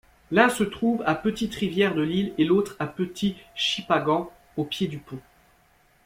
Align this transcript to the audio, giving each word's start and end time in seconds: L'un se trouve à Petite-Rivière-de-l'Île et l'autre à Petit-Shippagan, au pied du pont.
L'un 0.31 0.49
se 0.49 0.63
trouve 0.63 1.03
à 1.05 1.13
Petite-Rivière-de-l'Île 1.13 2.33
et 2.39 2.43
l'autre 2.43 2.75
à 2.79 2.87
Petit-Shippagan, 2.87 4.31
au 4.57 4.63
pied 4.63 4.87
du 4.87 4.97
pont. 4.97 5.19